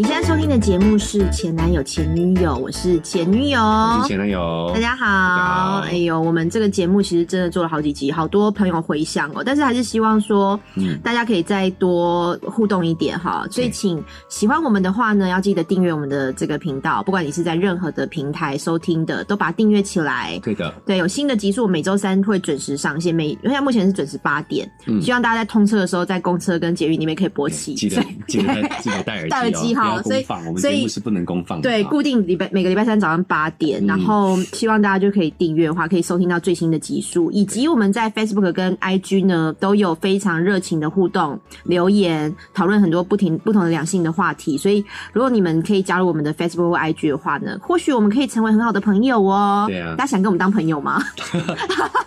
[0.00, 4.70] 你现在收听的节目是《前男友前女友》，我是前女友，我是前男友。
[4.72, 5.04] 大家好。
[5.04, 9.42] 好哎呦，我们这个节目其实真的做了好几集，好多朋友回响哦。
[9.44, 13.46] 但是还是希望说，嗯大家可以再多互动一点哈。
[13.50, 20.40] 所以请喜欢我们的话呢，要记得订阅我们的这个频道，不管你是在任何的平台收听的，都把它订阅起来。
[20.42, 23.14] 对的，对，有新的集数，每周三会准时上线。
[23.14, 27.74] 每现在目前是准时八点，嗯希望大家在通车的时候，在公车跟捷运里面可以播起。
[27.74, 30.22] 记得记得戴 记得戴耳戴耳机哈所以
[30.56, 31.68] 所以节目是不能公放的。
[31.68, 44.56] 对，啊固定礼拜每个礼拜三早上八点，嗯然后希望大家就可以订阅的话，可以收听到最新的集数，以及我们在 Facebook 跟 IG 呢都有非常热情的互动留言，讨论很多不停不同的两性的话题。
[44.58, 49.64] 所以如果你们可以加入我们的 Facebook 或 IG 的话呢，或许我们可以成为很好的朋友哦。
[49.68, 51.02] 对啊大家想跟我们当朋友吗？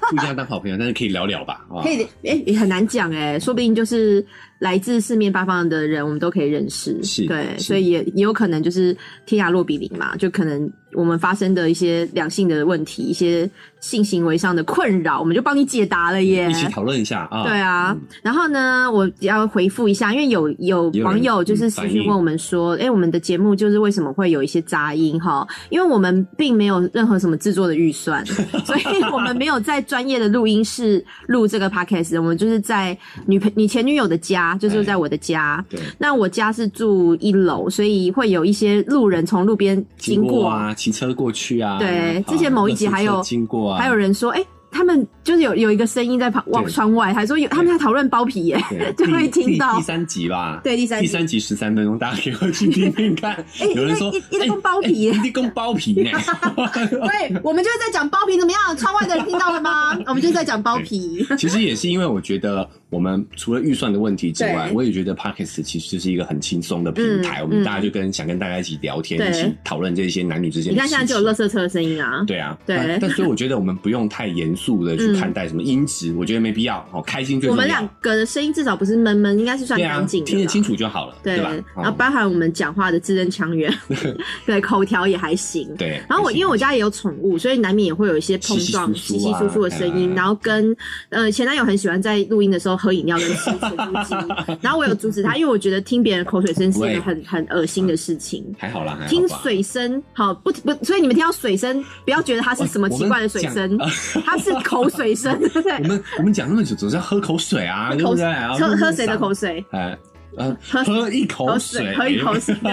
[0.09, 1.65] 不一定要当好朋友，但是可以聊聊吧。
[1.69, 4.25] 啊可以，哎、也很难讲哎，说不定就是
[4.63, 7.03] 来自四面八方的人，我们都可以认识。
[7.03, 13.49] 是对，所以也也有可能就是天涯若比邻嘛，就可能我们发生的一些两性的问题，一些
[13.79, 16.49] 性行为上的困扰，我们就帮你解答了耶。
[16.49, 17.43] 一起讨论一下啊。
[17.43, 25.45] 对啊，然后呢，我要回复一下，因为有有网友就是私讯问我们说，哎、我们的节目就是为什么会有一些杂音哈？
[25.69, 28.25] 因为我们并没有任何什么制作的预算，
[28.65, 35.63] 所以我们没有在专业的录音室录这个 podcast，我们就是在女朋你前女友的家，就是在我的家。
[35.69, 41.75] 对，那我家是住一楼，所以会有一些路人从路边经经过啊，骑车过去啊。
[41.75, 48.61] 啊对之前某一集还有经过啊，还有人说，哎、他们就是有有一个声音在旁往窗外，还说有他们在讨论包皮耶、
[48.97, 50.59] 就会第听到第第三集吧。
[50.63, 53.33] 对第三集第三集十三分钟，大家可以回去听听看。
[53.61, 56.09] 哎有人说一一一直包皮一直讲包皮呢。
[56.89, 58.75] 对，我们就是在讲包皮怎么样？
[58.75, 59.97] 窗外的人听到了吗？
[60.07, 61.25] 我们就是在讲包皮。
[61.37, 67.41] 其实也是因为我觉得，我们除了预算的问题之外，我也觉得 Podcast 其实就是一个很轻松的平台。
[67.41, 70.87] 嗯我们大家就跟想跟大家一起聊天，一起讨论这些男女之间你看。
[70.87, 72.23] 现在就有垃圾车的声音啊。
[72.27, 76.77] 对啊，对但但所以我觉得我们不用太严肃的去嗯看待什么音质，我觉得没必要。
[76.91, 77.55] 哦，开心最重要。
[77.55, 80.23] 我们两个的声音至少不是闷闷，应该是算干净。
[80.23, 81.49] 听得清楚就好了，对，吧？
[81.75, 83.73] 然后哦包含我们讲话的字正腔圆，
[84.45, 85.67] 对，口条也还行。
[85.75, 86.01] 对。
[86.07, 90.11] 然后我因为我家也有宠物，所以难免也会有一些碰撞、稀稀稀疏疏的声音。
[90.11, 90.75] 哎然后跟
[91.09, 94.13] 呃前男友很喜欢在录音的时候喝饮料跟吃咸酥鸡，
[94.59, 98.43] 然后我有阻止他，因为我觉得听别人口水声是一个很很恶心的事情。
[98.57, 103.77] 还好啦，好听水声，好不不，所以你们听到水声，不要觉得它是什么奇怪的水声，
[104.25, 105.87] 它是口水声，对不对 我？
[105.87, 108.25] 们我们讲那么久，总是要喝口水啊，对不对？
[108.25, 109.33] 啊喝喝谁的口？
[109.33, 109.63] 水？
[109.71, 109.97] 哎，
[110.37, 112.67] 呃，喝喝一口口水，喝一口水， 不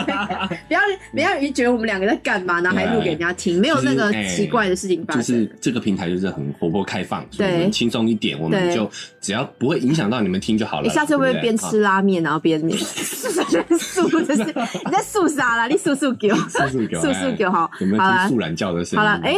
[0.74, 0.80] 要
[1.12, 5.36] 不要觉得我们两个在干嘛，然后还录给人家听，没有那个奇怪的事情发生就生。
[5.40, 8.90] 是这个平台就是很活泼开放，对轻松一点，我们就
[9.20, 10.86] 只要不会影响到你们听就好了。
[10.86, 14.08] 你下次会不会边吃拉面然后边 素？
[14.08, 15.66] 就是你在素啥啦？
[15.66, 18.98] 你素素给我，素素给我素素给我好哎有没有好啦听树懒叫的声音？
[18.98, 19.36] 好了，哎，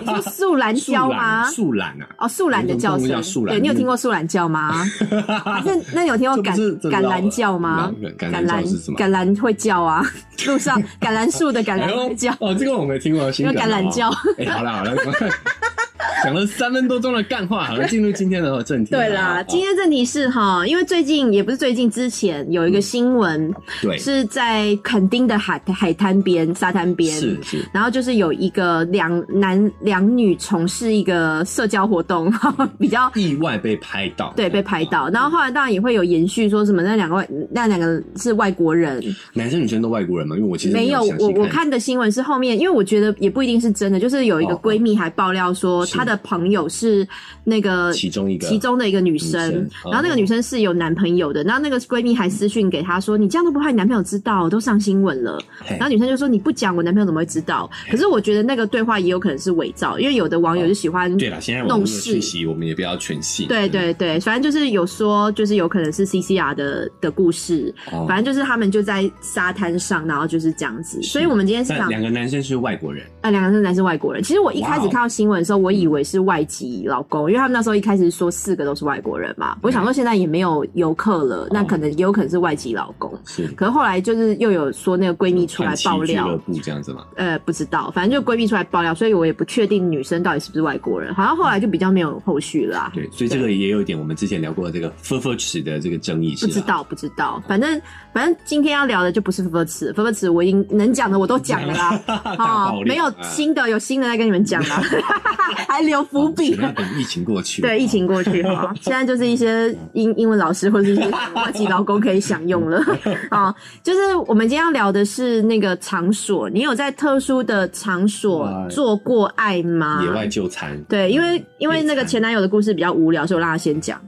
[0.00, 1.44] 你说素兰椒吗？
[1.50, 4.84] 树懒啊，哦，素兰的叫声有一种动物叫素，兰对你有听过素兰叫吗？
[5.92, 6.54] 那你有听过橄
[6.90, 7.92] 橄榄叫吗？
[8.18, 10.02] 橄榄叫是什么橄榄会叫啊，
[10.46, 12.32] 路上橄榄树的橄榄会叫。
[12.40, 14.10] 哦，这个我没听过，新梗因为橄榄哦叫。
[14.38, 14.94] 哎，好了好了，
[16.24, 18.92] 讲了三分多钟的干话，好了，进入今天的正题。
[18.92, 23.98] 对啦，哦今天正题是哈，因为最近也不是最近，之前有一个新闻对。
[23.98, 27.64] 是在垦丁的海海滩边、沙滩边，是是。
[27.72, 32.32] 然后就是有一个两男两女从事一个社交活动，
[32.78, 39.02] 比较意外被拍到，对被拍到，然后后来当然也会有延续说什么那两个外那两个是外国人，
[39.34, 40.36] 男生女生都外国人嘛？
[40.36, 41.62] 因为我其实没有我我看。
[41.72, 47.06] 的新闻是后面，因为我觉得也不一定是真的，就是有一个哦闺蜜还爆料说是她的朋友是
[47.44, 48.46] 那个其中一个。
[48.48, 49.70] 其中的一个女生，女生。
[49.84, 55.38] 然后那个哦女生是有男朋友的，然后那个闺蜜还私讯给她说：“你这样都不怕你男朋友知道，都上新闻了。”
[55.68, 62.00] 然后女生就说：“你不讲，我男朋友怎么会知道？”可是我觉得那个对话也有可能是伪造，因为有的网友就喜欢对了，现在弄事。
[62.12, 63.46] 讯息我们也不要全信。
[63.48, 68.06] 对对对，反正就是有说，就是有可能是 CCR 的的故事，哦。
[68.08, 71.00] 反正就是他们就在沙滩上，然后就是这样子。
[71.02, 74.22] 所以我们今天是两个男生是外国人，啊，两个男生是外国人。
[74.22, 79.56] 其实我一开始看到新闻的时候，我以为是外籍老公，因为他们那时候一开始说四个都是外国人嘛。
[79.62, 83.12] 我想说现在也没有游客了，那可能也有可能是外籍老公。
[83.24, 87.04] 是可是后来就是又有说那个闺蜜出来爆料俱乐，部这样子嘛？
[87.16, 91.14] 呃，不知道，反正就闺蜜出来爆料，所以我也不确定女生到底是不是外国人。
[91.14, 92.92] 好像后来就比较没有后续了、啊。
[92.94, 97.80] 对，所以这个也有一点我们之前聊过的这个“分分尺”的这个争议，不知道，不知道，反正
[98.12, 104.82] 反正今天要聊的就不是分分词，分分词我已经能讲的我都讲了啦， 大爆料没有啊新的有新的再跟你们讲啦
[105.72, 106.72] 还留有伏笔哦。
[106.76, 112.82] 等疫情过去，对，疫情过去 哈，现在就是一些英英文老师或者是一些外籍劳工可以享用了
[113.30, 113.54] 啊。
[113.82, 120.02] 就是我们今天要聊的是那个场所，你有在特殊的场所做过爱吗？
[120.04, 124.00] 野外就餐，对，因为因为那个前男友的故事比较无聊，所以我让他先讲。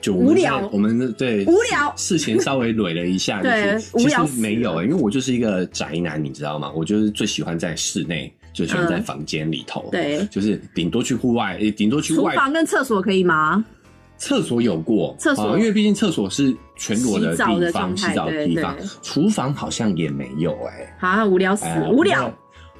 [0.00, 3.48] 就无聊我们对无聊事前稍微捋了一下，其
[3.92, 6.72] 无聊死实没有、欸，因为我就是一个宅男，你知道吗？
[6.74, 13.64] 我就是最喜欢在室内，就喜欢在房间里头，嗯对就是顶多去户外，顶多去厨外房跟厕所可以吗？
[14.18, 22.32] 厕所有过，厕所啊因为毕竟厕所是全裸的地方，洗澡的地方厨房好像也没有哎、好，无聊死哎，无聊。。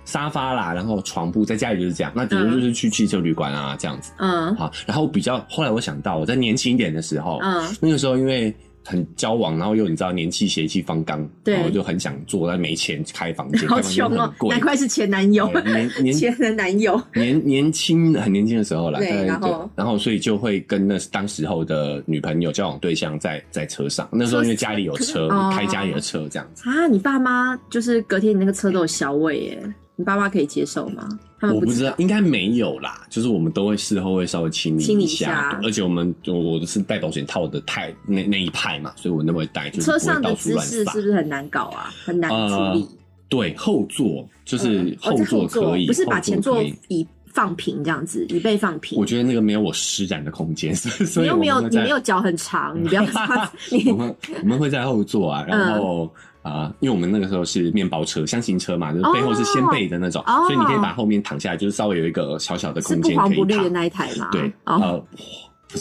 [0.04, 4.10] 沙发啦，然后床铺在家里就是这样，那顶多就是去汽车旅馆啊这样子。
[4.18, 8.52] 嗯好，然后比较后来我想到，我在年轻一点的时候，嗯那个时候因为
[8.84, 14.60] 很交往，然后又你知道年气邪气方刚，对然后就很想做，但没钱开房间， 好穷哦难。
[14.60, 17.00] 怪是前男友，对年 年前的男友。
[17.14, 26.68] 年年轻很年轻的时候啦，对然后然后所以就会跟那当时候的女朋友交往对象在在车上，那时候因为家里有车，哦开家里的车这样子。
[26.68, 31.08] 啊，你爸妈就是隔天你那个车都有小尾耶，你爸妈可以接受吗？
[31.38, 41.94] 他们我不知道，应该没有啦，就是我们都会事后会稍微清理清理一一下而且我们我我是戴保险套的太那那一派嘛，所以我那会戴，就是车上的姿势是不是很难搞啊？
[42.04, 42.88] 很难处呃理。，
[43.28, 48.98] 对，后座就是嗯后座可以，不是把前座椅放平这样子，椅背放平。
[48.98, 53.50] 我觉得那个没有我施展的空间， 所以你又没有，你没有脚很长，你不要 怕。
[53.72, 56.12] 你我们我们会在后座啊，嗯然后
[56.42, 63.68] 啊、因为我们那个时候是面包车，箱型车嘛，就是背后是掀背的那种，哦所以你可以把后面躺下来，就是稍微有一个小小的空间可以躺黄不绿的。
[63.68, 64.28] 那一台嘛？
[64.32, 65.04] 对，哦，呃，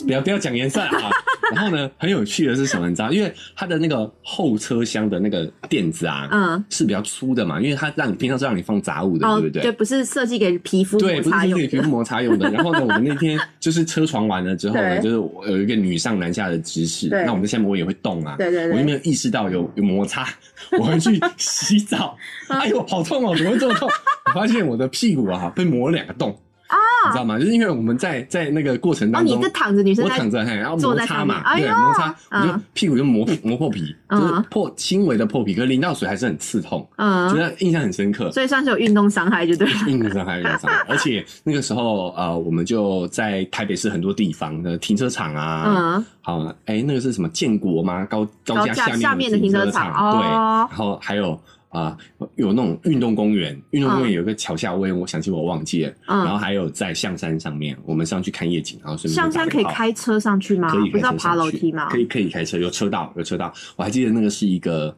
[0.05, 1.11] 不要不要讲颜色啊。
[1.53, 2.87] 然后呢，很有趣的是什么？
[2.87, 9.71] 你知道，因为它的那个后车厢的那个垫子啊，嗯，是比较粗的嘛，因为它让你平常是让你放杂物的，哦，对不对？
[9.73, 11.67] 不是设计给皮肤对，摩不是擦用的。
[11.67, 12.49] 给皮肤摩擦用的。
[12.51, 20.25] 然后呢，我们那天就是车床完了之后呢，就是我有一个女上男下的姿势，那我们下面我也会动啊，对对对我就没有意识到有有摩擦，
[20.79, 22.17] 我回去洗澡，
[22.47, 23.89] 嗯哎呦，好痛哦，怎么会这么痛？
[24.27, 26.33] 我发现我的屁股啊被磨了两个洞。
[27.05, 27.39] 你知道吗？
[27.39, 38.31] 就是因为我们在在那个过程哦，当中，你是躺着，女生在我躺着，嘿，然后摩擦嘛，对，摩擦，我就嗯屁股就磨磨破皮，就是嗯破轻微的破皮，可是淋到水还是很刺痛，嗯觉嗯，得印象很深刻。
[38.31, 40.83] 所以算是有运动伤害，就对运动伤害，硬伤害。
[40.87, 48.05] 而且那个时候，呃，我们就在台北市很多地方的停车场啊，嗯，好，哎、那个是什么建国吗？
[48.05, 51.39] 高高高架架下下面的停车场对，哦然后还有
[51.71, 51.97] 啊、
[52.35, 55.93] 有那种运动公园，运动公园嗯有一个桥下威，我想起我忘记了。
[56.07, 60.69] 嗯然后还有在象山上面，我们上去看夜景，然后顺便象山可以开车上去吗？
[60.69, 61.87] 可以不是要爬楼梯吗？
[61.89, 63.53] 可以可以开车，有车道有车道。
[63.77, 64.93] 我还记得那个是一个，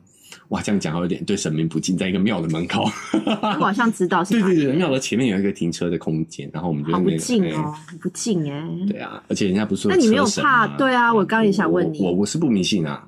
[0.49, 2.83] 哇，这样讲有点对神明不敬，在一个庙的门口。
[3.23, 8.69] 我好像知道是 哪，对对对，庙的前面有一个停车的空间，然后我们就好不在那个哎近哦，很不近哎。
[8.87, 13.07] 对啊，而且人家不是那你没有怕对啊我刚刚也想问你我我我是不迷信啊，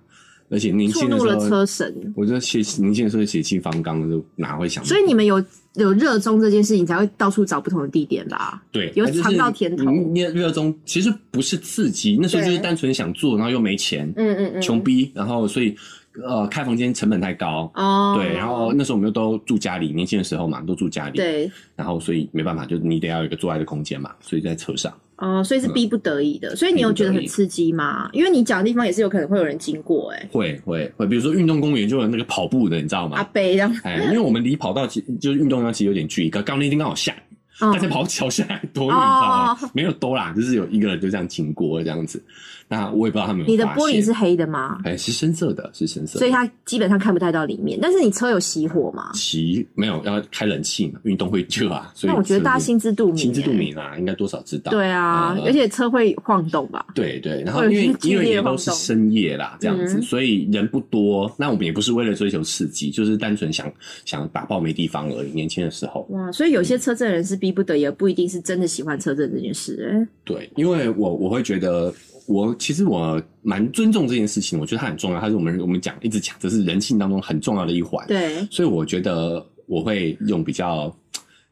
[0.56, 4.84] 而且年触怒了轻的时候，车神，我觉得血年轻的时候血气方刚，就哪会想？
[4.86, 5.44] 所以你们有
[5.74, 8.64] 有热衷这件事情，才会到处找不同的地点吧？
[8.72, 15.76] 对有尝到甜头你你热衷其实不是刺激，那时候就是单纯想做，然后又没钱，嗯嗯嗯，穷逼，然后所以
[16.24, 17.70] 呃开房间成本太高。
[17.76, 24.94] 哦，对，然后那时候我们又都住家里，年轻的时候嘛，都住家里，对然后所以没办法，就是你得要有一个做爱的空间嘛，所以在车上。
[25.18, 26.56] 哦，所以是逼不得已的。
[26.56, 28.10] 所以你有觉得很刺激吗？
[28.14, 33.18] 因为你讲的地方也是有可能会有人经过，哎，会会会，比如说运动公园就有那个跑步的，你知道吗？
[33.18, 39.72] 阿北这样，哎，因为我们离跑道其就是运动量其实有点距离，刚刚那天刚好下雨，嗯大家跑桥下来多远，你知道哦吗？
[39.74, 42.22] 没有多啦，就是有一个人就这样经过这样子。
[42.68, 44.80] 那我也不知道他们你的玻璃是黑的吗？
[44.84, 47.78] 哎是深色的，是深色的，所以它基本上看不太到里面。
[47.82, 49.12] 但是你车有熄火吗？
[49.14, 53.52] 熄没有要开冷气嘛，运动会热啊，所以那我觉得大家心知肚明，心知肚。
[53.52, 54.72] 明啊，应该多少知道。
[54.72, 56.86] 对啊，呃而且车会晃动吧？
[56.96, 61.32] 对对，然后因为因为也都是深夜啦，这样子，嗯所以人不多。
[61.38, 63.72] 那我们也不是为了追求刺激，就是单纯想
[64.06, 65.32] 想打爆没地方而已。
[65.32, 69.92] 年轻的时候，哇，所以有些车震人是逼不得已，也不一定是真的喜欢车震这件事。
[69.94, 71.94] 哎，对，因为我我会觉得，
[72.28, 78.06] 我其实我蛮尊重这件事情，我觉得它很重要，它是我们我们讲一直讲，这是人性当中很重要的一环。
[78.08, 80.96] 对，所以我觉得我会用比较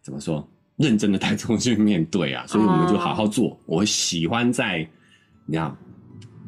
[0.01, 3.57] 怎么说认真的态度去面对啊，所以我们就好好做。
[3.65, 4.79] 我喜欢在
[5.45, 5.75] 你知道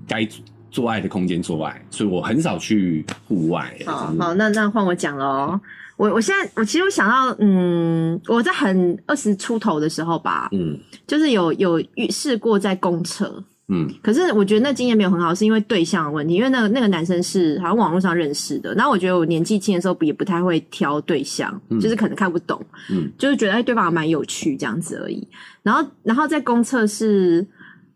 [0.08, 0.27] 该
[0.72, 3.77] 做爱的空间做爱，所以我很少去户外。
[3.86, 5.62] 好好，那那换我讲了哦。
[5.98, 10.77] 我我现在我其实我想到，嗯，我在很二十出头的时候吧，嗯
[11.08, 25.28] 就是有有遇试过在公厕，嗯可是我觉得那经验没有很好，是因为对象的问题，因为那个那个男生是好像网络上认识的，然后我觉得我年纪轻的时候也不太会挑对象，嗯就是可能看不懂，嗯就是觉得哎对方还蛮有趣这样子而已。
[25.64, 27.46] 然后然后在公测是，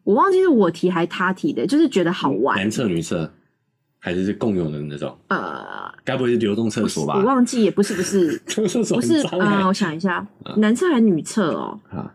[0.03, 3.31] 我忘记是我提还他提的，就是觉得好玩，男厕女厕
[3.99, 5.15] 还是是共用的那种？
[5.27, 7.15] 呃，该不会是流动厕所吧？
[7.17, 10.25] 我忘记也不是不是不是， 很脏嗯、欸我想一下，
[10.57, 11.79] 男厕还是女厕哦？
[11.91, 12.11] 啊，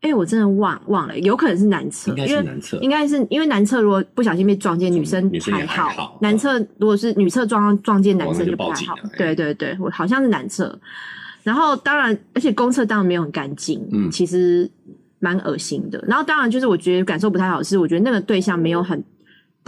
[0.00, 2.76] 哎、我真的忘忘了，有可能是男厕，应该因为是男厕。
[2.78, 10.78] 应该是因为男厕如果不小心被撞见，女生女生好；男厕如果是女厕撞撞见男生就不太好对对对，我好像是男厕。
[11.42, 14.70] 然后当然，而且公厕当然没有很干净，嗯其实
[15.18, 16.02] 蛮恶心的。
[16.08, 19.02] 然后当然就是我觉得感受不太好，是我觉得那个对象没有很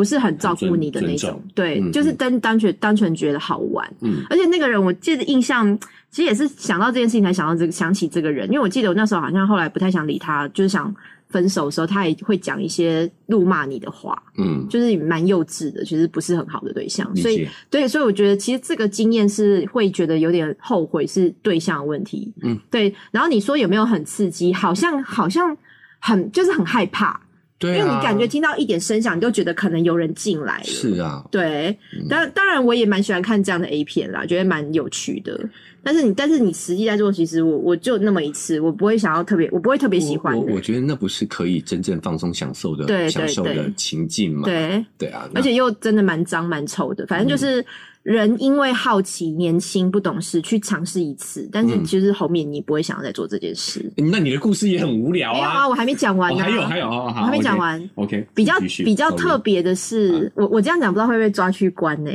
[0.03, 3.89] 不是很照顾你的那种，对，嗯就是单单纯单纯觉得好玩。
[4.01, 4.25] 嗯。
[4.29, 5.79] 而且那个人，我记得印象，
[6.11, 10.93] 其实也是想到这件事情才想到这个，想起这个人，因为我记得我那时候好像后来不太想理他，就是想
[11.29, 17.47] 分手的时候，他也会讲一些怒骂你的话，嗯，就是蛮幼稚的，其实不是很好的对象，所以。
[17.71, 22.93] 对，所以我觉得其实这个经验是会觉得有点后悔，是对象的问题，嗯，对。
[23.13, 24.53] 然后你说有没有很刺激？
[24.53, 25.57] 好像好像
[26.01, 27.19] 很就是很害怕，
[27.63, 31.79] 对啊，因为你感觉听到一点声响，你就觉得可能有人进来了，是啊，对，
[32.09, 35.39] 当当然我也蛮喜欢看这样的 A 片啦，觉得蛮有趣的。
[35.85, 40.41] 但是你，但是你实际在做，其实我我就那么一次，我不会想要特别，我不会特别喜欢的。
[40.41, 44.45] 我我我觉得那不是可以真正放松享受的享受的情境嘛？
[44.45, 47.05] 对，对啊，而且又真的蛮脏蛮臭的。
[47.07, 47.65] 反正就是
[48.03, 51.85] 人因为好奇、年轻、不懂事去尝试一次，但是嗯。
[51.85, 53.93] 其实后面你不会想要再做这件事。
[53.97, 55.69] 那你的故事也很无聊没有啊，啊。
[55.69, 57.91] 我还没讲完哦，呢、还有还有，我还没讲完。
[57.95, 62.11] OK，比较比较特别的是，我我这样讲不知道会不会抓去关呢、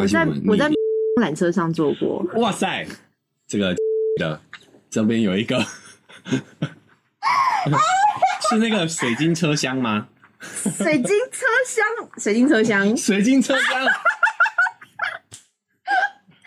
[0.00, 0.70] 我在我在
[1.20, 2.86] 缆车上坐过，哇塞，
[3.46, 3.74] 这个
[4.18, 4.40] 的
[4.90, 5.64] 这边有一个
[8.48, 10.08] 是那个水晶车厢吗？
[10.40, 11.84] 水晶车厢，
[12.18, 13.64] 水晶车厢，水晶车厢，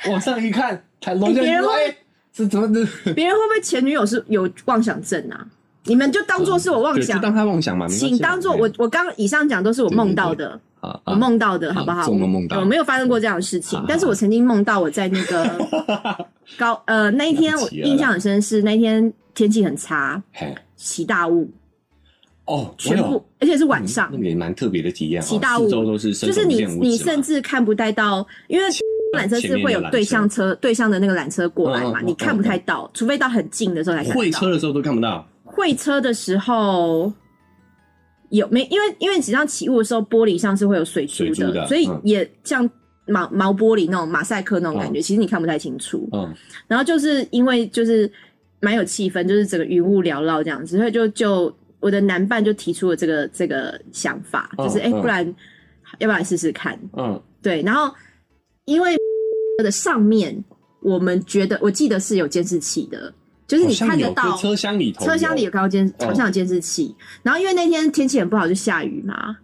[0.09, 1.97] 往上一看，他楼下别人会就说哎，
[2.33, 2.85] 这怎么的？
[3.13, 5.45] 别人会不会前女友是有妄想症啊？
[5.87, 7.17] 你们就当做是我妄对，想。
[7.17, 12.05] 就，当他妄想嘛，请当做我哎我刚以上讲都是我梦到的，啊，我梦到的好不好？
[12.05, 12.59] 做梦梦到。
[12.59, 15.47] 我没有发生过这样的事情好，但是我曾经梦到我在那个
[16.57, 21.47] 高呃那一天我印象很深是那一天天气很差，嘿，起大雾，
[22.45, 24.09] 哦，全部而且是晚上。
[24.11, 25.69] 那，个也蛮特别的体验哦，起大雾。
[25.69, 28.65] 就是你你甚至看不太到，因为
[29.15, 34.19] 缆车是会有对向车对向的那个缆车过来嘛，你看不太到，除非到很近的时候才看得到。
[34.19, 37.11] 会车的时候都看不到，会车的时候
[38.29, 38.63] 有没？
[38.71, 42.69] 因为因为实际上起雾的时候，玻璃上是会有水珠的所以嗯也像
[43.07, 46.07] 毛毛玻璃那种马赛克那种感觉，嗯其实你看不太清楚。
[46.11, 46.33] 嗯，
[46.67, 48.11] 然后就是因为就是
[48.59, 55.23] 蛮有气氛，就是整个云雾缭绕这样子，所以就就我的男伴就提出了这个这个想法，嗯就是哎、不然
[55.99, 56.77] 要不然试试看？
[56.97, 57.93] 嗯，对，然后
[58.65, 58.97] 因为
[59.63, 60.43] 的上面
[60.81, 63.13] 我们觉得，我记得是有监视器的，
[63.47, 66.95] 就是你看得到个车厢里头，车厢里有高监，哦好像有监视器。
[67.23, 69.35] 然后因为那天天气很不好，就下雨嘛，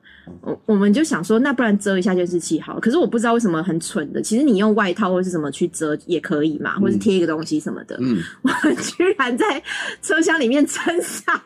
[0.42, 2.80] 我我们就想说，那不然遮一下监视器好了。
[2.80, 7.98] 可是我不知道为什么很蠢的，其实你用外套或是什么去遮也可以嘛，或是贴一个东西什么的。
[8.02, 8.50] 嗯， 我
[8.82, 9.62] 居然在
[10.02, 11.40] 车厢里面撑伞，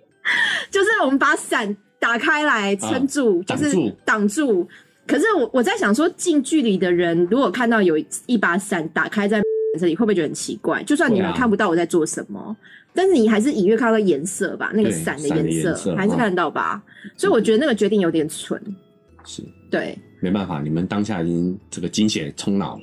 [0.70, 4.66] 就是我们把伞打开来撑住，就是挡住。
[5.06, 7.96] 可是我我在想说，近距离的人如果看到有
[8.26, 9.42] 一把伞打开在
[9.78, 10.82] 这里，会不会觉得很奇怪？
[10.84, 12.56] 就算你们看不到我在做什么，
[12.94, 16.82] 但是你还是隐约看到颜色吧，那个对伞的颜色还是看得到吧？
[17.16, 18.60] 所以我觉得那个决定有点蠢。
[19.24, 22.82] 是对，没办法，你们当下已经这个惊血冲脑了，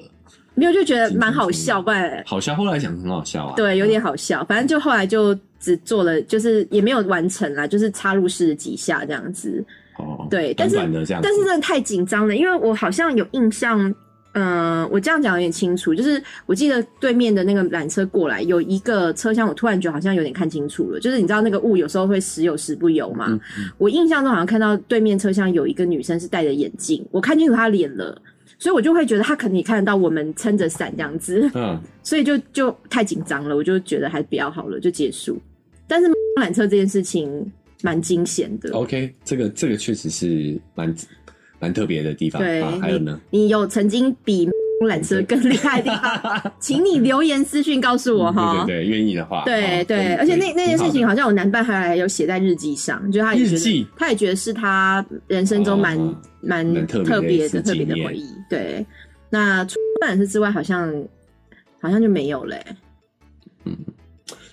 [0.54, 4.44] 没有就觉得蛮好笑，不然好笑，后来想很好笑啊，对，有点好笑。
[4.46, 9.64] 反正就后来就只做了，就是也没有完成啦，就是插入式的几下这样子。
[9.98, 10.76] 哦，对但是
[11.22, 13.94] 但是真的太紧张了，因为我好像有印象，
[14.34, 23.40] 嗯、我这样讲有点清楚，就是我记得对面的那个缆车过来，有一个车厢，我突然觉得好像有点看清楚了，就是你知道那个雾有时候会时有时不有嘛，嗯
[23.78, 28.22] 我印象中好像看到对面车厢有一个女生是戴着眼镜，我看清楚她脸了。
[28.60, 35.42] 所以我就会觉得她可能也看得到我们撑着伞这样子，嗯， 所以就就太紧张了，我就觉得还比较好了，就结束。
[35.88, 36.08] 但是
[36.40, 40.94] 缆车这件事情蛮惊险的，OK，这个这个确实是蛮
[41.60, 42.42] 蛮特别的地方。
[42.42, 42.78] 对，啊。
[42.82, 44.48] 还有呢，你有曾经比
[44.82, 48.64] 缆车更厉害的地方， 请你留言私讯告诉我哈。
[48.64, 53.84] 嗯对对对，愿意的话，哦对对，而且那那件事情好好像我男伴还有写在日记上，就他也觉日记？
[53.84, 58.26] 得他也觉得是他人生中蛮哦蛮蛮特别的特别的的回忆。
[58.50, 58.84] 对，
[59.30, 60.92] 那除了缆车之外，好像
[61.80, 62.60] 好像就没有嘞。
[63.66, 63.78] 嗯，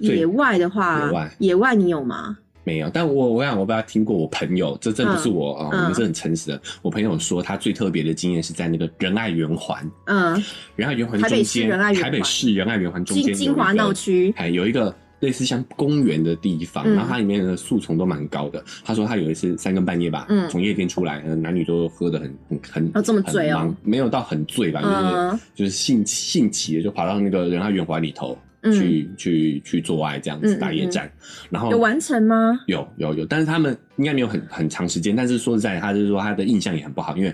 [0.00, 1.30] 野外的话，野外。
[1.38, 2.36] 野外你有吗？
[2.68, 6.60] 没有，但我我想我不知道听过我朋友，这真不是我啊、嗯我们是很诚实的。
[6.82, 10.42] 我朋友说他最特别的经验是在那个仁爱圆环，嗯，
[10.76, 18.62] 仁爱圆环台北中间，市仁爱圆环台北市仁爱圆环中间金金华闹区，哎，有一个类似像公园的地方，嗯然后它里面的树丛都蛮高的。
[18.84, 28.36] 他说他有一次三更半夜吧，嗯从夜店出来，呃男女都喝得很很很哦这么醉哦很忙没有到很醉吧，嗯就是就是兴兴起的就跑到那个仁爱圆环里头。
[28.62, 31.10] 嗯去去去做爱这样子嗯打野战，
[31.50, 32.60] 然后有完成吗？
[32.66, 35.14] 有有有，但是他们应该没有很很长时间。
[35.14, 37.32] 但是说实在，他就是说他的印象也很不好，因为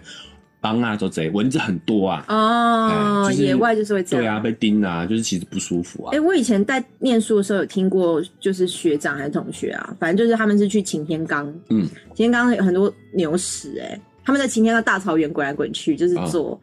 [0.61, 4.25] 帮啊都贼蚊子很多啊，哦，哎就是野外就是会这样。
[4.25, 6.21] 对啊，被叮啊，就是其实不舒服啊哎、。
[6.21, 16.59] 我以前在念书的时候有听过，就是学长还是同学啊，反正就是他们是去擎天岗，嗯，擎天岗有很多牛屎、哎，他们在擎天岗大草原滚来滚去，就是啊做，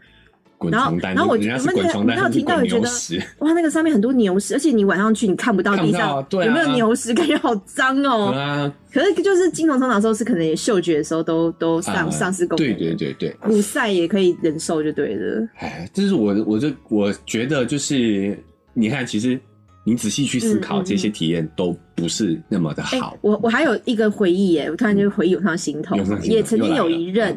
[0.62, 3.25] 滚然后床单，然后我人家是我们滚床单，我们他们是滚听到也觉得。
[3.39, 15.48] 哇，那个上面很多牛屎，而且你晚上去你看不到地上、有没有牛屎，感觉好脏哦、可是就是金虫充脑的时候，是可能也嗅觉的时候都都丧、啊丧失功能，对对，对对，补赛也可以忍受就对了。
[15.58, 18.38] 哎，这是我我这我觉得就是
[18.74, 19.39] 你看，其实
[19.84, 23.18] 你仔细去思考，这些体验都不是那么的哎、好。
[23.22, 27.36] 我我还有一个回忆耶，我突然就回忆涌上，心头也曾经有一任，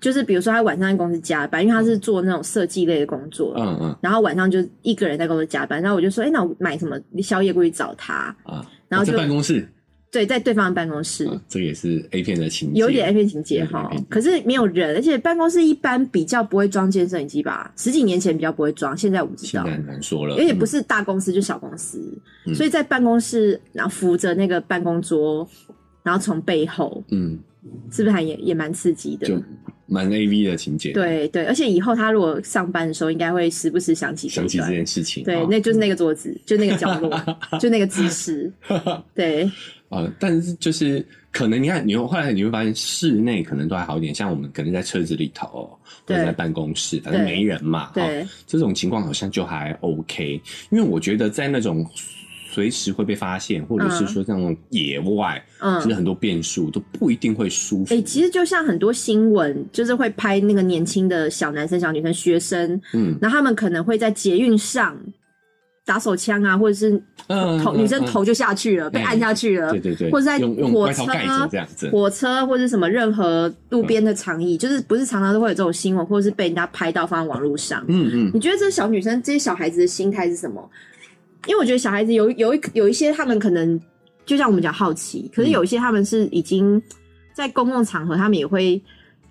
[0.00, 9.68] 就是比如说他晚上在公司加班，因为他是做那种设计类的工作，嗯嗯然后晚上就一个人在公司加班，然后我就说，哎、那我买什么宵夜过去找他，啊，然后就办公室，
[10.10, 11.26] 对，在对方的办公室。
[11.26, 17.72] 啊这个也是 A 片的情节，有点 A 片情节哈，可是没有人，而且办公室一般比较不会装监摄影机吧？
[17.76, 19.76] 十几年前比较不会装，现在我不知道现在。
[19.76, 22.00] 很难说了，而且不嗯是大公司就小公司，
[22.46, 25.46] 嗯所以在办公室，然后扶着那个办公桌，
[26.02, 27.38] 然后从背后，嗯，
[27.92, 29.26] 是不是还也也蛮刺激的？
[29.26, 29.34] 就
[29.90, 34.68] 蛮 A V 的情节，，对对，而且以后他如果上班的时候，应该会时不时想起想起这。
[34.68, 37.10] 件事情，对啊，那就是那个桌子，就那个角落，
[37.58, 38.50] 就那个姿势。
[39.12, 39.50] 对，
[39.88, 50.40] 呃，但是就是可能你看，你会后来你会发现室内可能都还好一点，像我们可能在车子里头，或者在办公室，反正对没人嘛，对哦这种情况好像就还 OK。
[50.70, 51.84] 因为我觉得在那种
[52.52, 57.94] 随时会被发现，或者是说这种野外，嗯其实很多变数都不一定会舒服。
[57.94, 64.96] 哎、其实就像很多新闻，就是会拍那个年轻的小男生、小女生、学生，嗯然后他们可能会在捷运上
[65.86, 77.84] 打手枪啊，或者是嗯头、女生头就下去了，被按下去了，对对对，或者在火车外套盖着这样子，火车或者什么任何路边的长椅，就是不是常常都会有这种新闻，或者是被人家拍到放在网络上。
[77.88, 80.68] 嗯嗯，你觉得这小女生、这些小孩子的心态是什么？
[81.46, 83.80] 因为我觉得小孩子有有一有一些他们可能
[84.26, 86.80] 就像我们讲好奇，可是有一些他们是已经
[87.32, 88.80] 在公共场合，他们也会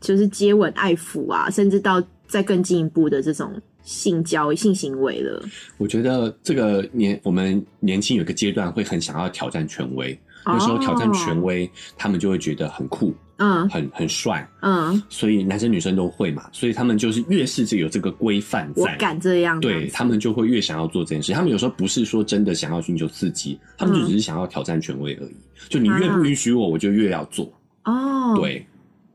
[0.02, 5.42] 就是接吻、爱抚啊，甚至到再更进一步的这种性交、性行为了。
[5.78, 10.18] 我觉得这个年我们年轻有个阶段会很想要挑战权威，
[10.48, 13.68] 有时候挑战权威，他们就会觉得很酷、嗯。
[13.70, 21.34] 很很帅，嗯，所以男生女生都会嘛，所以他们就是越是这有这个规范我在，敢这样，对他们就会越想要做这件事。
[21.34, 25.36] 他们有时候不是说真的想要寻求刺激，他们就只是想要挑战权威而已。
[25.68, 27.52] 就你越不允许我，我就越要做。
[27.86, 28.66] 哦，对，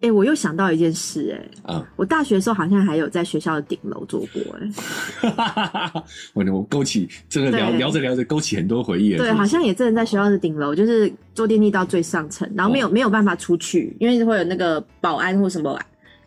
[0.06, 5.92] 哎、我又想到一件事、哎，嗯，我大学的时候好像还有在学校的顶楼做过、哎，
[6.34, 9.18] 我我勾起这个聊聊着聊着勾起很多回忆了。
[9.18, 12.90] 对，好像也真的在学校的顶楼，就是坐电梯到最上层，然后没有、哦。
[12.90, 15.78] 没有办法出去，因为会有那个保安或什么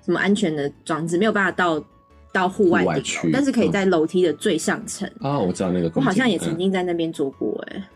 [0.05, 1.83] 什么安全的装置，没有办法到
[2.33, 3.71] 到户外区楼，但是可以嗯。
[3.71, 5.09] 在楼梯的最上层。
[5.21, 5.91] 啊，我知道那个。
[5.95, 7.87] 我，好像也曾嗯经在那边做过、哎、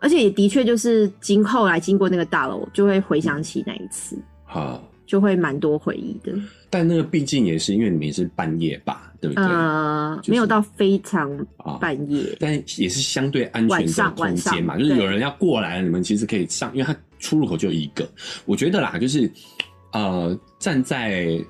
[0.00, 4.16] 而且也的确就是经后来经过那个大楼，就会回想起那一次，
[4.50, 4.82] 好。
[5.06, 6.32] 就会蛮多回忆的。
[6.70, 9.44] 但那个毕竟也是因为你们也是半夜吧，对不对？
[9.44, 12.36] 呃，就是没有到非常啊半夜。
[12.38, 18.08] 但也是相对安全的空间嘛，就是有人要过来了，你们其实可以上，因为它出入口就一个。
[18.44, 19.28] 我觉得啦，就是
[19.92, 21.44] 呃，站在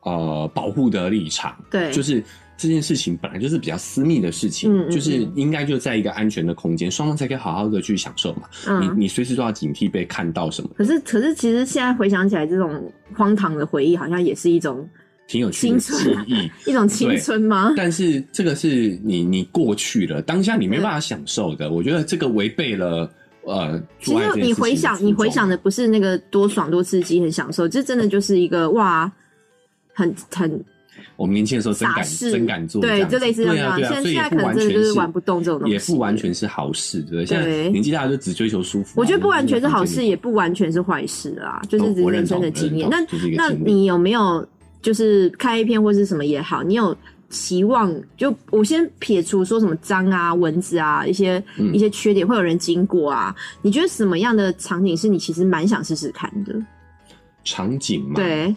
[0.00, 2.24] 呃保护的立场，对，就是
[2.56, 8.42] 这件事情本来就是比较私密的事情，嗯嗯就是嗯应该就在一个安全的空间，双方才可以好好的去享受嘛。
[8.80, 8.94] 你嗯。
[8.96, 14.88] 你随时都要警惕被看到什么，可是，可是，其实现在回想起来，这种荒唐的回忆，好像也是一种
[15.26, 16.50] 挺有趣的青记春忆。
[16.70, 17.74] 一种青春吗？
[17.76, 21.70] 但是这个是你你过去了，当下你没办法享受的。
[21.70, 23.10] 我觉得这个违背了
[23.46, 29.10] 呃，其实你回想，你回想的不是那个多爽多刺激，很享受，这真的就是一个哇，
[29.92, 30.64] 很很
[31.16, 33.78] 我们年轻的时候真敢真敢做对，就类似这对啊样。
[33.78, 36.14] 对啊，所以也现在可能不完全真的就是玩不动这种东西，也不完。
[36.16, 37.26] 全是好事，对不对？
[37.26, 38.94] 现在年纪大了就只追求舒服啊。
[38.96, 42.88] 我觉得不完全是好事，也不完全是坏事啊，就是人生的经验。
[42.88, 42.98] 那
[43.36, 44.46] 那你有没有
[44.80, 46.96] 就是开一篇或是什么也好，你有
[47.28, 56.54] 期望，就我先撇除说什么脏啊、蚊子啊一些、一些缺点，会有人经过啊，你觉得什么样的场景是你其实蛮想试试看的？
[57.42, 58.54] 场景嘛，，对，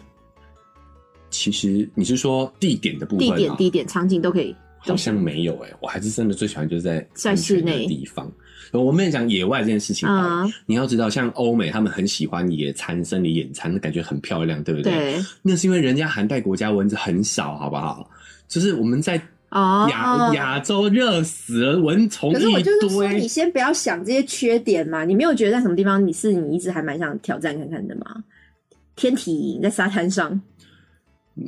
[1.30, 4.56] 其实你是说地点的部分地吗点、地点、场景都可以。
[4.80, 8.32] 好像没有哎、我还是真的最喜欢就是在在室内的地方。
[8.72, 14.94] 我们也讲野外这件事情啊嗯你要知道，像欧美他们很喜欢野餐、森林野餐，那感觉很漂亮，对不对？
[14.94, 18.10] 对，那是因为人家寒带国家蚊子很少，好不好？
[18.48, 23.28] 就是我们在哦，亚亚洲热死了，蚊虫可是我一就是说，你。
[23.28, 28.24] 先不要想这些缺点嘛，你没有觉得在什么地方你是你一直还蛮想挑战看看的吗？
[28.96, 30.40] 天体营在沙滩上，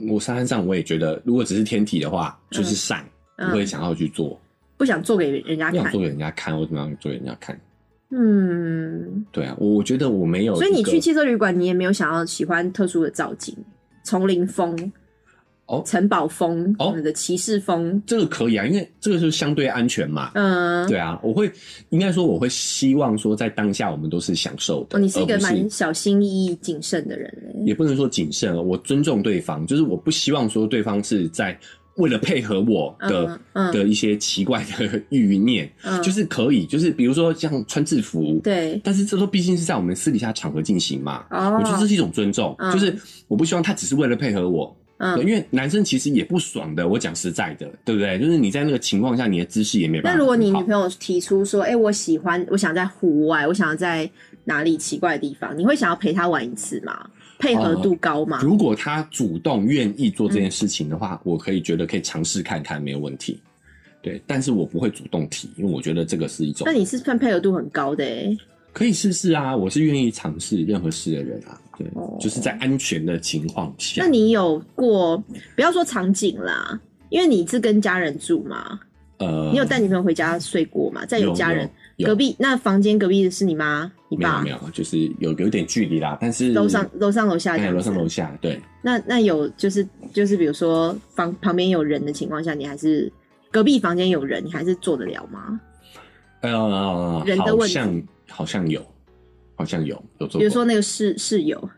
[0.08, 3.04] 我沙滩上我也觉得，如果只是天体的话，就是善，
[3.38, 4.40] 嗯不会想要去做，
[4.78, 6.02] 不想做给人家看不想做。
[6.02, 7.60] 给人家看，为什么要做给人家看？
[8.12, 10.66] 嗯，对啊，我我觉得我没有一个。
[10.66, 13.56] 所以你去汽车旅馆，你也没有想要喜欢特殊的造景，
[14.04, 14.92] 丛林风、
[15.70, 15.82] 哦。
[15.86, 16.90] 城堡风、哦。
[16.92, 20.32] 什么的骑士风，这个可以啊，因为这个是相对安全嘛。
[20.34, 21.50] 嗯，对啊，我会
[21.90, 27.32] 应该说我会希望说，在当下我们都是享受的，哦，你是一个蛮小心翼翼、谨慎的人。
[27.42, 27.64] 嘞。
[27.66, 31.58] 也不能说谨慎，我尊重对方，就是我不希望说对方是在
[31.96, 33.72] 为了配合我的、嗯嗯。
[33.74, 36.02] 的一些奇怪的欲念，嗯。
[36.02, 41.58] 就是可以，就是比如说像穿制服，对，但是这都毕竟是在我们私底下场合进行嘛，哦。
[41.60, 42.72] 我觉得这是一种尊重，嗯。
[42.72, 42.96] 就是
[43.28, 44.76] 我不希望他只是为了配合我。
[45.00, 45.28] 对，嗯。
[45.28, 48.20] 因为男生其实也不爽的，我讲实在的，对不对？
[48.20, 50.18] 就是你在那个情况下，你的姿势也没办法。
[50.18, 54.10] 那如果你女朋友提出说，哎、我喜欢，我想在户外，我想要在
[54.44, 57.10] 哪里奇怪的地方，你会想要陪她玩一次吗？
[57.40, 58.42] 配合度高吗？
[58.44, 63.40] 如果她主动愿意做这件事情的话，我可以觉得可以尝试看看，没有问题。
[64.02, 68.38] 对，但是我不会主动提，因为我觉得这个是一种那你是算配合度很高的哎、
[68.80, 71.60] 可以试试啊，我是愿意尝试任何事的人啊。
[71.78, 74.02] 对，哦就是在安全的情况下。
[74.02, 75.22] 那你有过
[75.54, 78.80] 不要说场景啦，因为你是跟家人住嘛，
[79.18, 81.06] 呃，你有带女朋友回家睡过吗？
[81.06, 81.70] 在有家人，
[82.06, 93.12] 隔壁那房间隔壁的是你妈、你爸没有没，有，就是有有点距离啦，但是楼上楼上楼下楼上楼下，对，那那有就是就是比如说房旁边有人的情况下，你还是
[93.52, 95.60] 隔壁房间有人，你还是做得了吗？
[96.40, 98.86] 呃，人的问题好像有，
[99.56, 101.70] 好像有有做过，比如说那个室室友，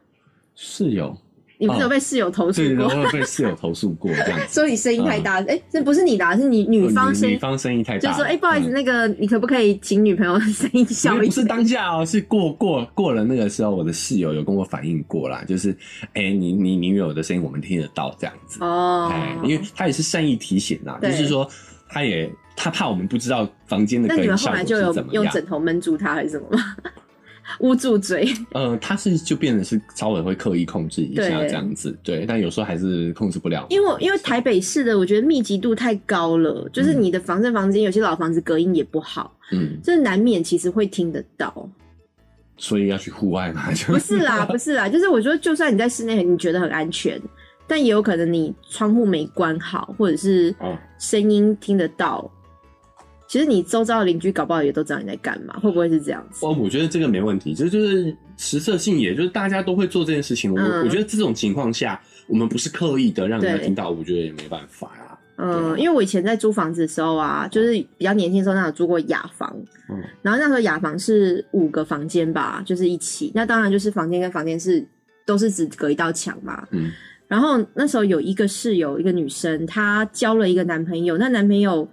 [0.56, 1.18] 室友，
[1.58, 2.88] 你不是有被室友投诉对，过？
[2.88, 4.54] 我有被室友投诉过这样子。
[4.60, 8.74] 说你声音太大，哎、这不是你的、啊，是你女方声音，女方声音太大了，就说哎、不好意思，嗯。
[8.74, 11.46] 那个你可不可以请女朋友的声音小一点不是？
[11.46, 15.76] 当下哦，是过过过了那个时候，我的室友有跟我反映过啦，就是
[16.14, 21.48] 哎、你你你女友的声音我们听得到这样子，哦，哎、因为他也是善意提醒啦，就是说
[21.90, 22.28] 他也
[22.64, 26.76] 他怕我们不知道房间的那你们后来就是有用枕头闷住他还是什么吗？
[27.60, 31.50] 捂住嘴，呃，他是就变得是稍微会刻意控制一下对。
[31.50, 41.68] 这样子，对，但有时候还是控制不了，因为因为台北市的我觉得密集度太高了，就是你的房正房间有些老房子隔音也不好，嗯，这难免其实会听得到。
[42.58, 47.20] 所以要去户外嘛，就不是啦，不是啦，就是我说，就算你在室内你觉得很安全，
[47.68, 50.78] 但也有可能你窗户没关好，或者是哦。
[51.00, 52.32] 声音听得到。
[53.32, 56.46] 其实你周遭的邻居搞不好也都知道你在干嘛，会不会是这样子？
[56.46, 60.52] 哦，我觉得这个没问题，这就是实测性，也就是大家都会做这件事情。
[60.54, 69.50] 我、嗯我觉得这种情况下，我们不是刻意的让人家对听到，我觉得也没办法呀、嗯，因为我以前在租房子的时候啊，就是比较年轻的时候，那有租过雅房，
[69.90, 73.32] 嗯然后那时候雅房是五个房间吧，就是一起。
[73.34, 74.86] 那当然就是房间跟房间是
[75.26, 76.68] 都是只隔一道墙嘛。
[76.72, 76.92] 嗯
[77.30, 81.18] 然后那时候有一个室友，一个女生，她交了一个男朋友。
[81.18, 81.88] 那男朋友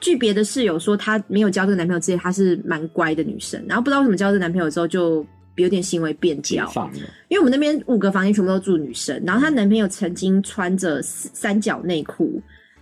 [0.00, 3.62] 据别的室友说，她没有交这个男朋友之前，她是蛮乖的女生。
[3.68, 6.66] 然后不知道为什么交这个男朋友之后，就有点行为变调。
[6.66, 12.40] 解放了，因为我们那边五个房间全部都住女生，然后她男朋友曾经穿着三角内裤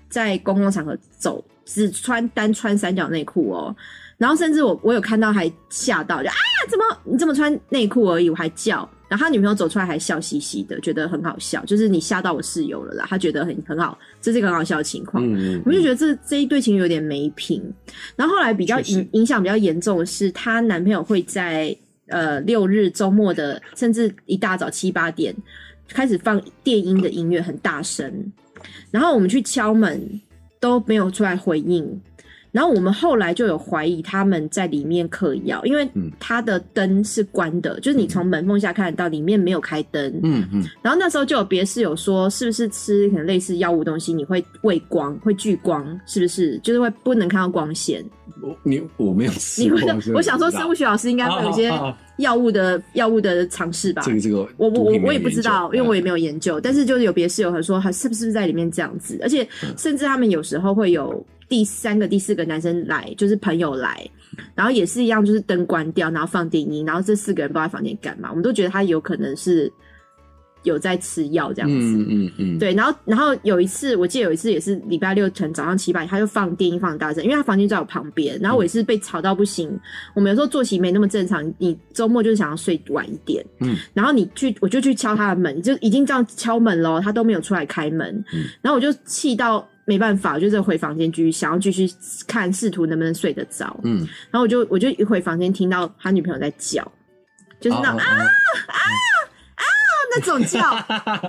[0.09, 3.75] 在公共场合走，只穿单穿三角内裤哦。
[4.17, 6.35] 然后甚至我我有看到还吓到，就啊
[6.69, 8.89] 怎么你这么穿内裤而已，我还叫。
[9.15, 15.23] 然后他女朋友走出来还笑嘻嘻的，觉得很好笑，就是你吓到我室友了啦，他觉得很很好，这是一个很好笑的情况。
[15.25, 17.63] 嗯，我就觉得这这一对情侣有点没品。
[18.17, 21.73] 然后后来比较影影响比较严重的是，她男朋友会在
[22.09, 25.33] 呃六日周末的甚至一大早七八点
[25.87, 28.13] 开始放电音的音乐，很大声。
[28.91, 30.21] 然后我们去敲门
[30.59, 32.01] 都没有出来回应。
[32.55, 40.21] 然后我们后来就有怀疑他们在里面嗑药，因为嗯它的灯是关的，就是你从门缝下看得到，里面没有开灯。
[40.23, 46.57] 嗯嗯，然后那时候就有别室友说，是不是吃可能类似药物东西，你会畏光，会惧光，是不是？
[46.59, 48.05] 就是会不能看到光线。
[48.41, 51.73] 我你我没有吃你过会，我想说生物学老师应该会有一些
[52.19, 54.03] 药物的药物的尝试吧？
[54.05, 56.61] 这个这个我我我我也不知道，因为我也没有研究。
[56.61, 59.19] 但是就是有别室友很说，他是不是在里面这样子？
[59.23, 64.09] 而且嗯甚至他们有时候会有第三个、第四个男生来，就是朋友来，
[64.55, 68.29] 然后也是一样，就是灯关掉，然后放电音，然后这四个人不知道在房间干嘛。
[68.31, 69.71] 我们都觉得他有可能是
[70.63, 71.77] 有在吃药这样子。
[71.77, 79.79] 嗯嗯嗯，对，然后然后有一次，我记得有一次也是礼拜六，可能早上七八点，他就放电音放大声，因为他房间在我旁边，然后我也是被吵到不行。
[80.15, 91.87] 我们有时候作息没那么正常，你周末就是想要睡晚一点，嗯，然后你去，我就去敲他的门，就已经这样敲门喽，他都没有出来开门，嗯然后我就气到没办法，我就是回房间继续想要继续
[92.27, 93.99] 看，试图能不能睡得着，嗯，
[94.31, 96.83] 然后我就我就一回房间听到他女朋友在叫，
[97.61, 98.27] 就是那种、哦啊
[100.17, 100.61] 那种叫，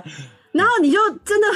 [0.52, 1.48] 然后你就真的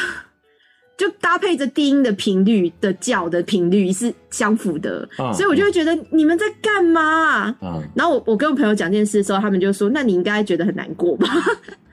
[0.98, 7.44] 就搭配着低音的频率的叫的频率是相符的，啊所以我就会觉得你们在干嘛？
[7.60, 11.28] 啊，然后我我跟我朋友讲这件事的时候，他们就说：“那你应该觉得很难过吧？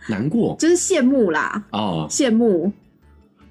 [0.10, 0.56] 难过？
[0.60, 2.72] 就是羡慕啦，哦，羡慕。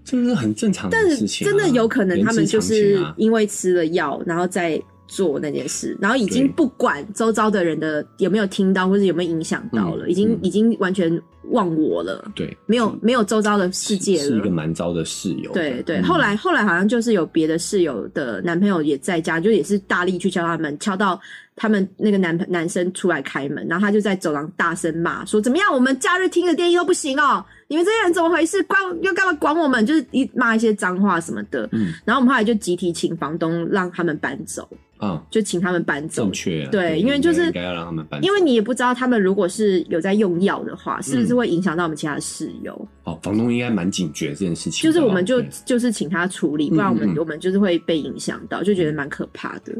[0.07, 14.51] 这是很正常的但事情真的有可能他们就是因为吃了药，然后再做那件事，然后已经不管周遭的人的有没有听到或者有没有影响到了，嗯已经嗯已经完全忘我了，对，没有没有周遭的世界是一个。
[14.51, 16.03] 蛮糟的室友的，对对，嗯。
[16.03, 21.21] 后来后来好像就是有别的室友的男朋友也在家，就也是大力去敲他们，敲到
[21.55, 27.45] 他们那个男男生出来开门，然后他就在走廊大声骂说：“怎么样，我们假日听的电影都不行哦？
[27.69, 28.63] 你们这些人怎么回事？
[28.65, 29.85] 管又干嘛管我们？
[29.85, 34.69] 就是一骂一些脏话什么的。”嗯然后我们后来就集体请房东让他们搬走，
[35.01, 36.33] 嗯，就请他们搬走正。
[36.33, 42.89] 确啊，对因为就是应该要让他们搬走，因为你也不知道他们如果是有在用药的话，是不是嗯会影响到我们其他的室友？
[43.05, 49.73] 哦，房东应该蛮警觉这件事情就是我们就就是请他处理，不然我们、嗯嗯嗯我们就是会被影响到，就觉得蛮可怕的。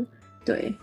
[0.45, 0.75] 对，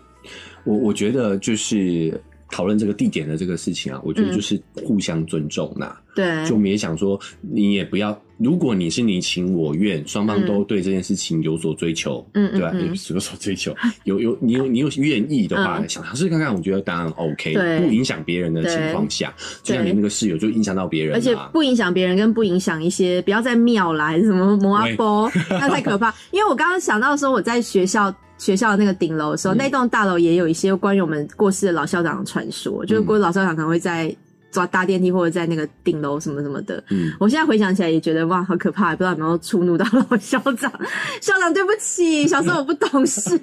[0.63, 2.20] 我我觉得就是
[2.54, 4.34] 讨论这个地点的这个事情啊，我觉得嗯。
[4.36, 12.72] 就是互相尊重呐、对，就我们也想说，你也不要，如果你是你情我愿，双方都对这件事情有所追求，嗯嗯对吧？
[12.76, 12.88] 嗯。
[12.88, 15.89] 有有所追求， 有有你有你有愿意的话，嗯。
[15.89, 17.80] 想尝试看看，我觉得当然 OK，对。
[17.80, 26.13] 不影响别人的情况下，就像你那个室友就影响到别人、啊，而且不影响别人，跟不影响一些，不要再庙来什么摩阿波，那太可怕。
[26.32, 29.58] 因为我刚刚想到说，我在学校学校的那个顶楼的时候，嗯。
[29.58, 34.15] 那栋大楼也有一些关于我们过世的老校长的传说，就是过世老校长可能会在
[34.54, 36.82] 抓搭电梯或者在那个顶楼什么什么的。
[36.92, 40.72] 嗯，我现在回想起来也觉得哇，好可怕，不知道有没有触怒到老校长。
[41.20, 43.38] 校长对不起，小时候我不懂事。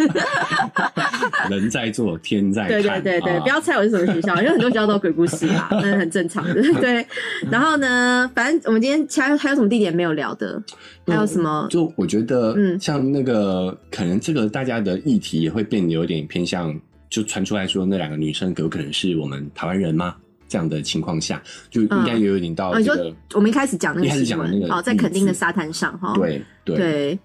[1.51, 6.55] 人在做，天在对看，对对对，啊不要猜我是什么学校，因为很多学校都有鬼故事嘛， 那是很正常的。
[6.81, 7.05] 对，
[7.51, 10.63] 然后呢，反正我们今天其他还有什么地点没有聊的？
[11.07, 11.67] 还有什么？
[11.69, 20.15] 就我觉得，嗯像那个可能这个大家的议题也会变得有点偏向，就传出来说那两个女生有可能是我们台湾人吗？
[20.51, 22.95] 这样的情况下，就应该也有点到哦，你说，
[23.35, 26.77] 我们一开始讲那一开始讲的那个哦，在垦丁的沙滩上哈，对对。
[26.77, 27.19] 对，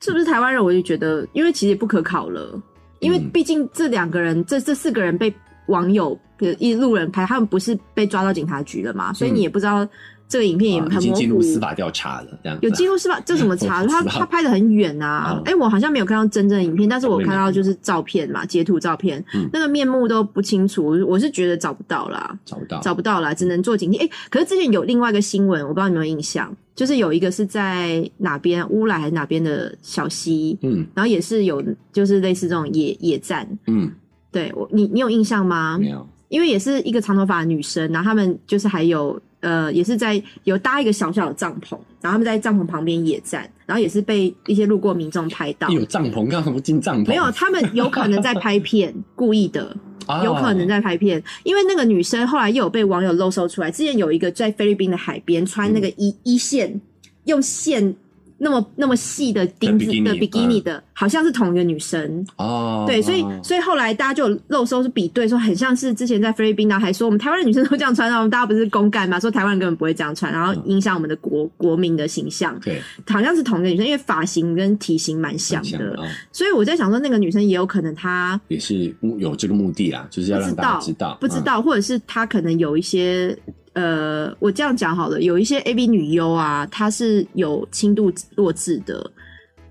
[0.00, 0.64] 是不是台湾人？
[0.64, 2.62] 我就觉得，因为其实也不可考了，
[3.00, 3.28] 因为嗯。
[3.30, 5.34] 毕竟这两个人，这这四个人被
[5.66, 9.86] 网友呃一路人拍，他们不是被抓到警察局了嘛，所以你也不知道
[10.28, 11.20] 这个影片也啊已经很模糊。
[11.20, 13.18] 进入司法调查了，这样有记录是吧？
[13.24, 13.84] 这怎么查？
[13.88, 22.38] 他他拍的很远呐、啊哎、我好像没有看到真正的影片，但是我看到就是照片嘛，截图照片，嗯那个面目都不清楚，我是觉得找不到啦。
[22.44, 24.00] 找不到，找不到啦，只能做警惕。
[24.00, 33.48] 哎、可是之前有另外一个新闻，我不知道你有没有印象，就是有一个是在哪边乌来还是哪边的小溪，嗯然后也是有就是类似这种野野战。
[33.66, 33.90] 嗯，
[34.30, 35.78] 对我，你你有印象吗？
[35.80, 45.68] 没有，因为也是一个长头发的女生，然后他们就是还有呃，也是在有搭一个小小的帐篷，然后他们在帐篷旁边野战，然后也是被一些路过民众拍到。
[45.68, 47.08] 有帐篷，干什么进帐篷？
[47.08, 49.76] 没有，他们有可能在拍片，故意的。
[50.06, 53.70] 啊有可能在拍片，因为那个女生后来又有被网友露搜出来。
[53.70, 56.80] 之前有一个在菲律宾的海边穿那个一、一线，
[57.24, 57.94] 用线
[58.38, 62.26] 那么那么细的钉子的比基尼的，好像是同一个女生。
[62.38, 75.96] 哦，对，所以所以后来大家就有漏搜是比对，说很像是之前在菲律宾，然后还说我们台湾的女生都这样穿，然后大家不是公干嘛，说台湾人根本不会这样穿，然后影响我们的国国民的形象，对，好像是同一个女生，因为发型跟体型蛮像的，
[76.32, 81.20] 所以我在想说那个女生也有可能她也是有这个目的啊，就是要让大家知道，嗯。
[81.20, 83.38] 不知道，或者是她可能有一些
[83.74, 89.08] 呃，我这样讲好了，有一些 A B 女优啊，她是有轻度弱智的，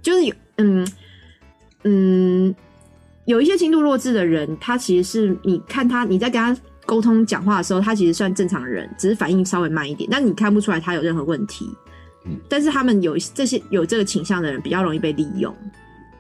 [0.02, 0.88] 就是有嗯
[1.90, 2.54] 嗯，
[3.24, 11.66] 有一些轻度弱智的人，他其实是你看他你在跟他沟通讲话的时候，他其实算正常人，只是反应稍微慢一点，但你看不出来他有任何问题。
[12.26, 15.56] 嗯但是他们有这些有这个倾向的人，比较容易被利用。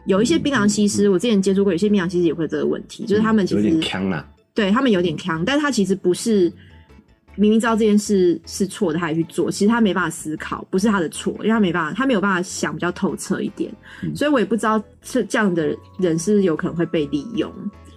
[0.06, 6.50] 有一些槟榔西施，我之前接触过，有些槟榔西施也会有这个问题，就是他们其有实点呛啦，对他们有点强，但是他其实不是
[7.38, 13.73] 明明知道这件事是错的，他还去做，其实他没办法思考，不是他的错，因为他没办法，他没有办法想比较透彻一点，
[14.04, 14.15] 嗯。
[14.15, 17.52] 所以我也不知道这这样的人是有可能会被利用，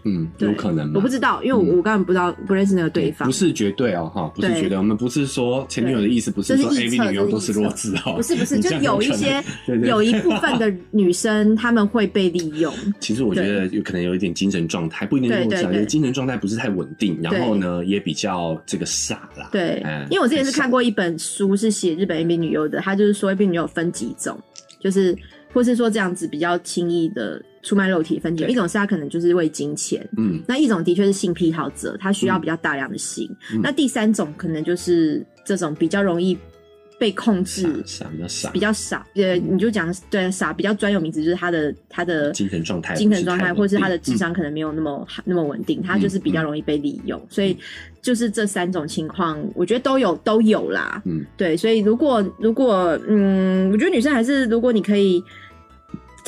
[0.04, 1.76] 嗯，有可能吧，我不知道，因为我、嗯。
[1.80, 4.76] 我根本不知道不认识那个对方，不是绝对哦，哈，不是绝对。
[4.76, 9.42] 我们不是说前女友的意思，不是说这是臆测 AV 女优都是弱智哦，不是不是， 就有一些
[9.86, 19.48] 有一部分的女生她们会被利用， 其实我觉得有可能有一点精神状态，不一定是弱智啊，就是精神状态不是太稳定，然后呢也比较这个傻啦。
[19.52, 24.38] 对，嗯因为我之前是看过一本书，是写日本 A B 女优的，他就是说 A B 女优分几种，
[24.80, 25.16] 就是
[25.52, 28.52] 或是说这样子比较轻易的出卖肉体分几种，对。
[28.52, 30.42] 一种是他可能就是为金钱，嗯。
[30.46, 33.60] 那一种的确是性癖好者，他需要比较大量的性，嗯。
[33.62, 36.36] 那第三种可能就是这种比较容易
[36.98, 37.66] 被控制
[38.12, 38.50] 比较傻。
[38.50, 47.56] 比，较傻，呃，你就讲对傻比较专有名词，就是他的他的精神状态精神状态，或是他的智商可能没有那么、那么稳定，他就是比较容易被利用，所以
[48.02, 51.02] 就是这三种情况，我觉得都有都有啦。
[51.06, 55.24] 嗯，对，所以如果如果嗯，我觉得女生还是如果你可以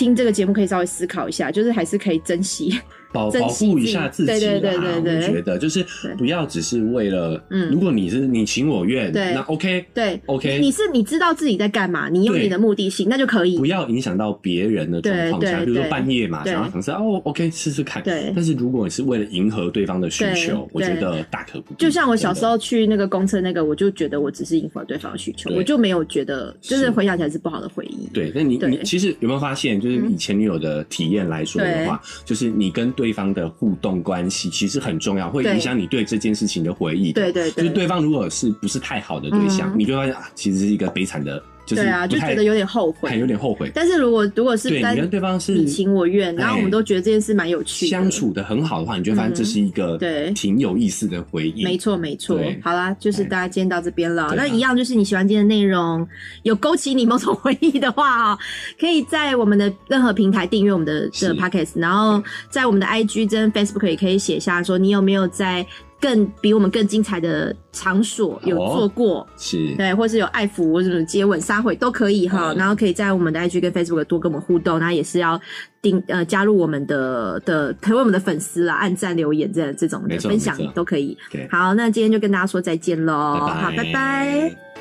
[0.02, 2.76] 听这个节目，可以稍微思考一下，就是还是可以珍惜。
[3.12, 4.38] 保保护一下自己啦。
[4.38, 5.84] 对对对对对我觉得就是
[6.16, 13.66] 不要只是为了，嗯如果你是你情我愿，那 OK，对 OK 你你是你知道自己在干嘛，你有你的目的性，那就可以不。
[13.72, 18.02] 要影响到别人的状况下，比如说半夜嘛，对想要尝试哦，OK 试试看。
[18.02, 21.76] 对但是如果你是为了迎合对方的需求，我觉得大可不必。
[21.82, 28.06] 就像我小时候，去那个公厕那个，我就觉得我只是迎合对方的需求，我就没有觉得，就是是回想起来是不好的回忆。
[28.12, 37.22] 对，那你你其实有没有发现，就是以前女友的体验来说的话，就是你跟对方的互动关系其实很重要，会影响你对这件事情的回忆的。
[37.22, 37.64] 对对对。
[37.64, 39.78] 就是对方如果是不是太好的对象，嗯。
[39.78, 41.42] 你就会发现啊，其实是一个悲惨的，
[41.74, 43.18] 就是对啊，就觉得有点后悔。
[43.18, 43.70] 有点后悔。
[43.74, 51.64] 但是如果如果是单对你跟对方是你情我愿，然后哎我们都觉得这件事蛮有趣的，相处的很好的话，你就会发现这是一个嗯对挺有意思的回忆。
[51.64, 52.38] 没错，没错。
[52.62, 54.34] 好啦，就是哎大家今天到这边了。
[54.36, 56.06] 那一样就是你喜欢今天的内容，
[56.42, 58.38] 有勾起你某种回忆的话哦，
[58.78, 65.66] 可以在我们的任何平台订阅我们的这个是 podcast，然后在我们的 IG 跟 Facebook 也可以写下说你有没有在
[66.02, 69.26] 更比我们更精彩的场所有哦做过。
[69.38, 72.56] 是，对，或是有爱抚或者什么接吻、撒谎都可以哈，嗯。
[72.56, 75.40] 然后可以在我们的 IG 跟 Facebook 多跟我们互动，那也是要
[75.80, 81.16] 订呃加入我们的的成为我们的粉丝啦，按赞、留言这这种的分享都可以。
[81.48, 84.71] 好，那今天就跟大家说再见喽，好，拜拜。